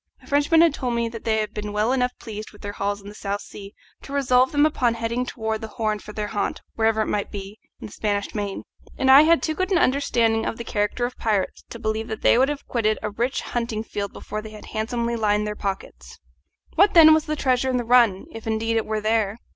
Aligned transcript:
The 0.19 0.25
Frenchman 0.25 0.61
had 0.61 0.73
told 0.73 0.95
me 0.95 1.09
that 1.09 1.25
they 1.25 1.37
had 1.37 1.53
been 1.53 1.73
well 1.73 1.91
enough 1.93 2.17
pleased 2.17 2.49
with 2.51 2.63
their 2.63 2.71
hauls 2.71 3.03
in 3.03 3.07
the 3.07 3.13
South 3.13 3.41
Sea 3.41 3.75
to 4.01 4.11
resolve 4.11 4.51
them 4.51 4.65
upon 4.65 4.95
heading 4.95 5.27
round 5.37 5.61
the 5.61 5.67
Horn 5.67 5.99
for 5.99 6.11
their 6.11 6.29
haunt, 6.29 6.59
wherever 6.73 7.01
it 7.03 7.07
might 7.07 7.29
be, 7.29 7.59
in 7.79 7.85
the 7.85 7.93
Spanish 7.93 8.33
main; 8.33 8.63
and 8.97 9.11
I 9.11 9.21
had 9.21 9.43
too 9.43 9.53
good 9.53 9.71
an 9.71 9.77
understanding 9.77 10.43
of 10.43 10.57
the 10.57 10.63
character 10.63 11.05
of 11.05 11.19
pirates 11.19 11.61
to 11.69 11.77
believe 11.77 12.07
that 12.07 12.23
they 12.23 12.35
would 12.35 12.49
have 12.49 12.67
quitted 12.67 12.97
a 13.03 13.11
rich 13.11 13.41
hunting 13.41 13.83
field 13.83 14.11
before 14.11 14.41
they 14.41 14.49
had 14.49 14.65
handsomely 14.73 15.15
lined 15.15 15.45
their 15.45 15.55
pockets. 15.55 16.17
What, 16.73 16.95
then, 16.95 17.13
was 17.13 17.25
the 17.25 17.35
treasure 17.35 17.69
in 17.69 17.77
the 17.77 17.83
run, 17.85 18.25
if 18.31 18.47
indeed 18.47 18.77
it 18.77 18.87
were 18.87 19.01
there? 19.01 19.37